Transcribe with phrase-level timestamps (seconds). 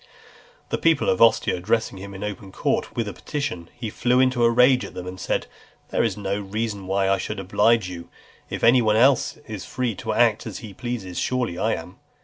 [0.69, 4.43] The people of Ostia addressing him in open court with a petition, he flew into
[4.43, 5.45] a rage at them, and said,
[5.89, 8.09] "There is no reason why I should oblige you:
[8.49, 11.97] if any one else is free to act as he pleases, surely I am."